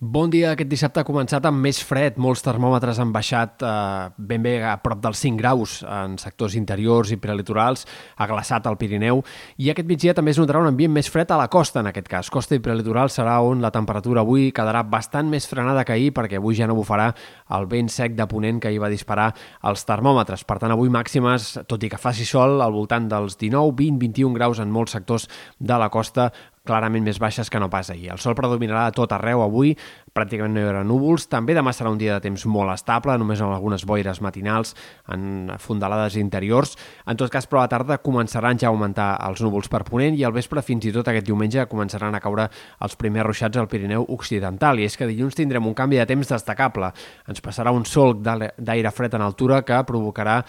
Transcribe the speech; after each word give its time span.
Bon 0.00 0.30
dia. 0.32 0.54
Aquest 0.54 0.70
dissabte 0.70 1.02
ha 1.02 1.04
començat 1.04 1.44
amb 1.44 1.60
més 1.60 1.76
fred. 1.84 2.16
Molts 2.16 2.40
termòmetres 2.40 2.96
han 3.02 3.10
baixat 3.12 3.60
eh, 3.60 4.06
ben 4.16 4.40
bé 4.40 4.54
a 4.64 4.78
prop 4.80 5.02
dels 5.04 5.20
5 5.20 5.36
graus 5.36 5.74
en 5.84 6.14
sectors 6.16 6.54
interiors 6.56 7.10
i 7.12 7.18
prelitorals, 7.20 7.82
ha 8.16 8.28
glaçat 8.30 8.64
al 8.64 8.78
Pirineu, 8.80 9.20
i 9.60 9.68
aquest 9.68 9.90
migdia 9.90 10.14
també 10.16 10.32
es 10.32 10.38
notarà 10.40 10.62
un 10.64 10.70
ambient 10.70 10.94
més 10.94 11.10
fred 11.12 11.28
a 11.28 11.36
la 11.36 11.50
costa, 11.52 11.82
en 11.84 11.90
aquest 11.90 12.08
cas. 12.08 12.30
Costa 12.32 12.56
i 12.56 12.62
prelitoral 12.64 13.12
serà 13.12 13.34
on 13.44 13.60
la 13.60 13.68
temperatura 13.74 14.22
avui 14.24 14.46
quedarà 14.56 14.80
bastant 14.88 15.28
més 15.28 15.44
frenada 15.50 15.84
que 15.84 15.92
ahir, 15.92 16.14
perquè 16.16 16.40
avui 16.40 16.56
ja 16.56 16.70
no 16.70 16.78
bufarà 16.78 17.10
el 17.58 17.68
vent 17.68 17.92
sec 17.92 18.16
de 18.16 18.24
ponent 18.30 18.62
que 18.64 18.72
hi 18.72 18.80
va 18.80 18.88
disparar 18.88 19.34
els 19.68 19.84
termòmetres. 19.84 20.46
Per 20.48 20.56
tant, 20.62 20.72
avui 20.72 20.88
màximes, 20.88 21.58
tot 21.68 21.84
i 21.84 21.92
que 21.92 22.00
faci 22.00 22.24
sol, 22.24 22.62
al 22.64 22.72
voltant 22.72 23.12
dels 23.12 23.36
19, 23.36 23.76
20, 23.84 24.00
21 24.00 24.32
graus 24.40 24.64
en 24.64 24.72
molts 24.72 24.96
sectors 24.96 25.28
de 25.60 25.76
la 25.76 25.90
costa, 25.92 26.30
clarament 26.70 27.04
més 27.04 27.18
baixes 27.18 27.50
que 27.50 27.60
no 27.60 27.68
pas 27.70 27.90
ahir. 27.90 28.12
El 28.14 28.22
sol 28.22 28.36
predominarà 28.38 28.86
a 28.88 28.94
tot 28.94 29.10
arreu 29.16 29.42
avui, 29.42 29.74
pràcticament 30.14 30.54
no 30.54 30.62
hi 30.62 30.68
haurà 30.68 30.84
núvols. 30.86 31.26
També 31.30 31.54
demà 31.56 31.74
serà 31.74 31.90
un 31.90 31.98
dia 31.98 32.16
de 32.16 32.24
temps 32.28 32.46
molt 32.50 32.72
estable, 32.74 33.16
només 33.18 33.42
amb 33.42 33.54
algunes 33.56 33.84
boires 33.88 34.22
matinals 34.22 34.74
en 35.10 35.50
fondalades 35.58 36.16
interiors. 36.20 36.76
En 37.10 37.18
tot 37.18 37.32
cas, 37.32 37.48
però 37.50 37.62
a 37.62 37.66
la 37.66 37.72
tarda 37.72 37.98
començaran 38.04 38.58
ja 38.60 38.70
a 38.70 38.74
augmentar 38.74 39.10
els 39.26 39.42
núvols 39.42 39.70
per 39.72 39.82
ponent 39.88 40.18
i 40.18 40.24
al 40.26 40.34
vespre 40.36 40.62
fins 40.66 40.86
i 40.86 40.94
tot 40.94 41.10
aquest 41.10 41.26
diumenge 41.26 41.66
començaran 41.70 42.14
a 42.14 42.22
caure 42.22 42.46
els 42.80 42.96
primers 43.00 43.26
ruixats 43.26 43.58
al 43.58 43.68
Pirineu 43.70 44.06
Occidental. 44.16 44.78
I 44.78 44.86
és 44.86 44.98
que 44.98 45.08
dilluns 45.10 45.38
tindrem 45.38 45.66
un 45.66 45.76
canvi 45.76 46.00
de 46.00 46.06
temps 46.10 46.34
destacable. 46.34 46.92
Ens 47.30 47.42
passarà 47.42 47.74
un 47.74 47.86
solc 47.88 48.22
d'aire 48.22 48.94
fred 48.94 49.14
en 49.18 49.26
altura 49.26 49.62
que 49.66 49.82
provocarà 49.88 50.40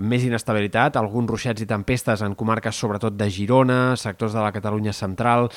més 0.00 0.24
inestabilitat, 0.26 0.96
alguns 0.96 1.30
ruixats 1.30 1.62
i 1.64 1.68
tempestes 1.68 2.22
en 2.22 2.36
comarques 2.38 2.76
sobretot 2.76 3.16
de 3.16 3.28
Girona, 3.32 3.96
sectors 3.96 4.36
de 4.36 4.42
la 4.42 4.52
Catalunya 4.54 4.92
central, 4.92 5.48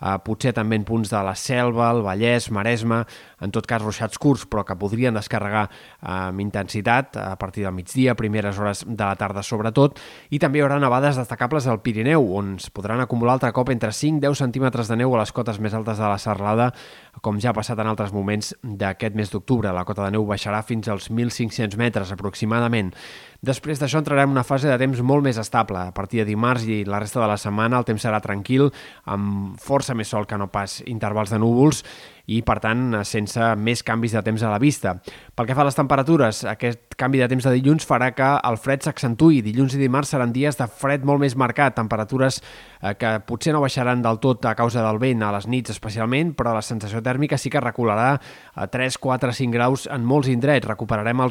eh, 0.00 0.16
potser 0.24 0.52
també 0.56 0.78
en 0.78 0.84
punts 0.88 1.10
de 1.12 1.20
la 1.24 1.34
Selva, 1.36 1.90
el 1.94 2.02
Vallès, 2.04 2.50
Maresme, 2.50 3.02
en 3.40 3.52
tot 3.54 3.66
cas 3.68 3.82
ruixats 3.82 4.18
curts, 4.18 4.46
però 4.50 4.64
que 4.66 4.76
podrien 4.80 5.14
descarregar 5.16 5.66
eh, 5.68 6.06
amb 6.10 6.40
intensitat 6.40 7.16
a 7.20 7.36
partir 7.40 7.64
del 7.66 7.76
migdia, 7.76 8.16
primeres 8.18 8.58
hores 8.58 8.84
de 8.86 9.04
la 9.04 9.16
tarda 9.20 9.44
sobretot, 9.46 10.00
i 10.30 10.40
també 10.42 10.60
hi 10.60 10.64
haurà 10.64 10.80
nevades 10.80 11.20
destacables 11.20 11.66
al 11.66 11.82
Pirineu, 11.84 12.24
on 12.36 12.56
es 12.58 12.70
podran 12.70 13.00
acumular 13.00 13.36
altre 13.36 13.52
cop 13.56 13.70
entre 13.70 13.92
5 13.92 14.20
i 14.20 14.26
10 14.26 14.44
centímetres 14.44 14.88
de 14.88 15.00
neu 15.00 15.14
a 15.14 15.22
les 15.22 15.32
cotes 15.32 15.60
més 15.60 15.74
altes 15.76 16.00
de 16.00 16.08
la 16.08 16.18
serralada, 16.18 16.72
com 17.20 17.40
ja 17.42 17.50
ha 17.50 17.56
passat 17.56 17.78
en 17.82 17.90
altres 17.90 18.12
moments 18.14 18.52
d'aquest 18.62 19.16
mes 19.18 19.32
d'octubre. 19.32 19.72
La 19.74 19.84
cota 19.88 20.06
de 20.06 20.14
neu 20.14 20.26
baixarà 20.28 20.62
fins 20.66 20.88
als 20.88 21.10
1.500 21.10 21.76
metres 21.80 22.12
aproximadament. 22.14 22.92
Després 23.40 23.80
d'això 23.80 24.00
entrarem 24.00 24.28
en 24.28 24.36
una 24.36 24.44
fase 24.44 24.68
de 24.68 24.78
temps 24.78 25.00
molt 25.02 25.24
més 25.24 25.40
estable. 25.40 25.80
A 25.80 25.94
partir 25.96 26.22
de 26.22 26.28
dimarts 26.28 26.66
i 26.68 26.82
la 26.84 27.00
resta 27.00 27.22
de 27.22 27.28
la 27.30 27.38
setmana 27.40 27.80
el 27.80 27.88
temps 27.88 28.04
serà 28.04 28.20
tranquil, 28.20 28.68
amb 29.04 29.58
força 29.60 29.96
més 29.96 30.12
sol 30.12 30.28
que 30.28 30.38
no 30.38 30.50
pas 30.52 30.80
intervals 30.86 31.32
de 31.32 31.40
núvols 31.40 31.84
i, 32.30 32.40
per 32.46 32.60
tant, 32.62 33.00
sense 33.08 33.50
més 33.58 33.82
canvis 33.86 34.14
de 34.14 34.22
temps 34.26 34.42
a 34.46 34.52
la 34.52 34.60
vista. 34.62 34.94
Pel 35.34 35.48
que 35.48 35.56
fa 35.56 35.64
a 35.64 35.68
les 35.68 35.78
temperatures, 35.78 36.44
aquest 36.46 36.94
canvi 37.00 37.22
de 37.22 37.28
temps 37.32 37.46
de 37.46 37.54
dilluns 37.56 37.86
farà 37.88 38.10
que 38.14 38.28
el 38.46 38.58
fred 38.60 38.84
s'accentui. 38.84 39.40
Dilluns 39.42 39.74
i 39.74 39.80
dimarts 39.80 40.12
seran 40.14 40.34
dies 40.34 40.58
de 40.58 40.68
fred 40.68 41.06
molt 41.08 41.22
més 41.22 41.34
marcat, 41.40 41.74
temperatures 41.78 42.38
eh, 42.40 42.94
que 43.00 43.14
potser 43.26 43.54
no 43.56 43.62
baixaran 43.64 44.04
del 44.04 44.20
tot 44.22 44.44
a 44.46 44.54
causa 44.58 44.84
del 44.84 45.00
vent 45.02 45.24
a 45.24 45.32
les 45.34 45.48
nits 45.50 45.72
especialment, 45.74 46.34
però 46.38 46.52
la 46.54 46.62
sensació 46.62 47.02
tèrmica 47.02 47.38
sí 47.40 47.50
que 47.50 47.62
recularà 47.62 48.12
a 48.54 48.68
3, 48.70 48.98
4, 49.00 49.32
5 49.40 49.56
graus 49.56 49.88
en 49.90 50.04
molts 50.06 50.30
indrets. 50.30 50.68
Recuperarem 50.68 51.24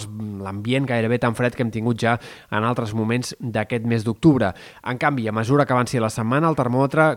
l'ambient 0.44 0.90
gairebé 0.90 1.22
tan 1.22 1.38
fred 1.38 1.56
que 1.56 1.64
hem 1.64 1.72
tingut 1.72 2.02
ja 2.02 2.18
en 2.52 2.66
altres 2.66 2.96
moments 2.98 3.36
d'aquest 3.40 3.88
mes 3.88 4.04
d'octubre. 4.04 4.52
En 4.84 5.00
canvi, 5.00 5.30
a 5.30 5.36
mesura 5.36 5.66
que 5.66 5.78
avanci 5.78 6.02
la 6.02 6.12
setmana, 6.12 6.50
el 6.50 6.60
termòmetre 6.60 7.10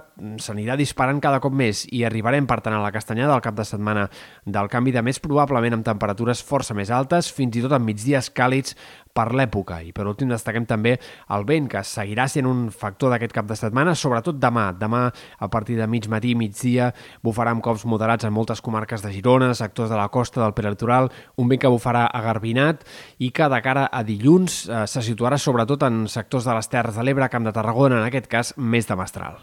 s'anirà 0.42 0.76
disparant 0.78 1.22
cada 1.24 1.40
cop 1.42 1.56
més 1.56 1.86
i 1.90 2.04
arribarem, 2.06 2.46
per 2.46 2.60
tant, 2.60 2.76
a 2.76 2.84
la 2.84 2.92
castanyada 2.94 3.34
al 3.34 3.44
cap 3.44 3.56
de 3.56 3.66
setmana 3.72 4.08
del 4.44 4.70
canvi 4.72 4.92
de 4.94 5.02
mes, 5.02 5.20
probablement 5.22 5.78
amb 5.78 5.86
temperatures 5.86 6.44
força 6.44 6.76
més 6.76 6.92
altes, 6.92 7.30
fins 7.32 7.56
i 7.56 7.64
tot 7.64 7.74
amb 7.76 7.88
migdies 7.88 8.30
càlids 8.36 8.76
per 9.12 9.28
l'època. 9.36 9.80
I 9.84 9.92
per 9.92 10.06
últim 10.08 10.32
destaquem 10.32 10.66
també 10.68 10.96
el 11.32 11.46
vent, 11.48 11.68
que 11.70 11.84
seguirà 11.86 12.26
sent 12.30 12.48
un 12.48 12.66
factor 12.72 13.12
d'aquest 13.12 13.34
cap 13.36 13.48
de 13.48 13.56
setmana, 13.58 13.94
sobretot 13.98 14.40
demà. 14.40 14.70
Demà, 14.78 15.04
a 15.12 15.48
partir 15.52 15.76
de 15.78 15.86
mig 15.86 16.08
matí, 16.08 16.34
migdia, 16.38 16.90
bufarà 17.24 17.52
amb 17.52 17.64
cops 17.64 17.84
moderats 17.88 18.26
en 18.28 18.34
moltes 18.34 18.64
comarques 18.64 19.04
de 19.04 19.12
Girona, 19.12 19.52
sectors 19.54 19.92
de 19.92 20.00
la 20.00 20.08
costa 20.08 20.42
del 20.42 20.56
prelitoral, 20.56 21.12
un 21.36 21.52
vent 21.52 21.62
que 21.62 21.72
bufarà 21.72 22.06
a 22.08 22.22
Garbinat 22.24 22.86
i 23.18 23.30
que 23.30 23.48
de 23.52 23.62
cara 23.64 23.88
a 23.92 24.02
dilluns 24.06 24.62
eh, 24.68 24.84
se 24.88 25.04
situarà 25.04 25.38
sobretot 25.38 25.84
en 25.88 26.06
sectors 26.08 26.48
de 26.48 26.56
les 26.56 26.72
Terres 26.72 26.96
de 26.96 27.06
l'Ebre, 27.06 27.30
Camp 27.32 27.48
de 27.48 27.54
Tarragona, 27.54 28.00
en 28.00 28.08
aquest 28.08 28.30
cas, 28.32 28.56
més 28.56 28.88
de 28.88 28.98
mestral. 28.98 29.42